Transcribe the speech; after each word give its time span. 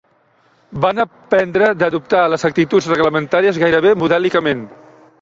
Van 0.85 1.01
aprendre 1.03 1.69
d'adoptar 1.83 2.23
les 2.35 2.49
actituds 2.51 2.91
reglamentàries 2.95 3.63
gairebé 3.67 3.97
modèlicament 4.07 4.69